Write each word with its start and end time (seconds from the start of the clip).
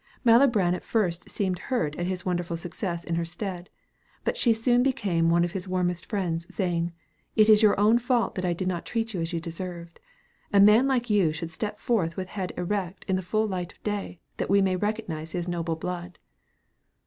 Malibran 0.25 0.73
at 0.73 0.83
first 0.83 1.29
seemed 1.29 1.59
hurt 1.69 1.95
at 1.95 2.07
his 2.07 2.25
wonderful 2.25 2.57
success 2.57 3.03
in 3.03 3.13
her 3.13 3.23
stead, 3.23 3.69
but 4.23 4.35
she 4.35 4.51
soon 4.51 4.81
became 4.81 5.29
one 5.29 5.43
of 5.43 5.51
his 5.51 5.67
warmest 5.67 6.07
friends, 6.07 6.47
saying, 6.51 6.91
"It 7.35 7.47
is 7.47 7.61
your 7.61 7.79
own 7.79 7.99
fault 7.99 8.33
that 8.33 8.43
I 8.43 8.53
did 8.53 8.67
not 8.67 8.83
treat 8.83 9.13
you 9.13 9.21
as 9.21 9.31
you 9.31 9.39
deserved. 9.39 9.99
A 10.51 10.59
man 10.59 10.87
like 10.87 11.11
you 11.11 11.31
should 11.31 11.51
step 11.51 11.79
forth 11.79 12.17
with 12.17 12.29
head 12.29 12.51
erect 12.57 13.05
in 13.07 13.15
the 13.15 13.21
full 13.21 13.45
light 13.45 13.73
of 13.73 13.83
day, 13.83 14.19
that 14.37 14.49
we 14.49 14.59
may 14.59 14.75
recognize 14.75 15.33
his 15.33 15.47
noble 15.47 15.75
blood." 15.75 16.17